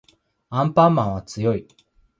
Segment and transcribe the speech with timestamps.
[0.49, 1.67] アンパンマンは強い